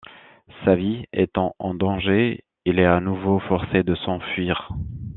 [0.65, 4.69] Sa vie étant en danger, il est à nouveau forcé de s'enfuir.